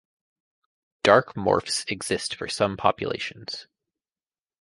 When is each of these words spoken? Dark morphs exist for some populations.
Dark 1.03 1.35
morphs 1.35 1.87
exist 1.87 2.33
for 2.33 2.47
some 2.47 2.75
populations. 2.75 3.67